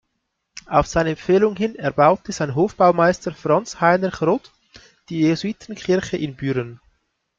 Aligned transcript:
Auf 0.65 0.87
seine 0.87 1.11
Empfehlung 1.11 1.55
hin 1.55 1.75
erbaute 1.75 2.31
sein 2.31 2.55
Hofbaumeister 2.55 3.33
Franz 3.35 3.79
Heinrich 3.81 4.19
Roth 4.23 4.51
die 5.09 5.19
Jesuitenkirche 5.21 6.17
in 6.17 6.35
Büren. 6.35 6.79